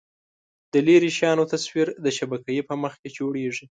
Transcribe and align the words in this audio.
د 0.73 0.75
لیرې 0.87 1.09
شیانو 1.17 1.49
تصویر 1.53 1.87
د 2.05 2.07
شبکیې 2.17 2.61
په 2.69 2.75
مخ 2.81 2.93
کې 3.01 3.09
جوړېږي. 3.17 3.59